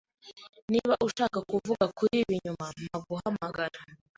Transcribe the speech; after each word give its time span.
Niba 0.71 0.93
ushaka 1.07 1.39
kuvuga 1.49 1.85
kuri 1.97 2.15
ibi 2.23 2.35
nyuma, 2.45 2.65
mpa 2.83 2.99
guhamagara. 3.07 3.77